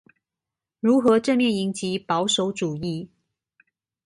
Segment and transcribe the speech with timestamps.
[0.79, 3.09] 如何正面迎擊保守主義